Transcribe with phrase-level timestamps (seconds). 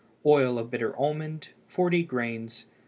[0.25, 2.65] Oil of bitter almond 75 grains.